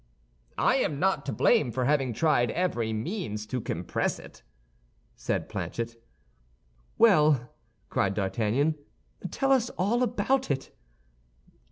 "I 0.57 0.77
am 0.77 0.99
not 0.99 1.27
to 1.27 1.31
blame 1.31 1.71
for 1.71 1.85
having 1.85 2.11
tried 2.11 2.49
every 2.49 2.91
means 2.91 3.45
to 3.45 3.61
compress 3.61 4.17
it," 4.17 4.41
said 5.15 5.47
Planchet. 5.47 5.95
"Well!" 6.97 7.51
cried 7.89 8.15
D'Artagnan, 8.15 8.79
"tell 9.29 9.51
us 9.51 9.69
all 9.77 10.01
about 10.01 10.49
it." 10.49 10.71